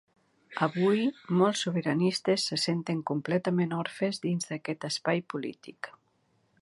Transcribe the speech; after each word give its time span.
Avui, 0.67 1.01
molts 1.41 1.61
sobiranistes 1.67 2.47
se 2.51 2.59
senten 2.63 3.03
completament 3.11 3.77
orfes 3.83 4.21
dins 4.25 4.51
d’aquest 4.53 4.89
espai 4.93 5.23
polític. 5.35 5.93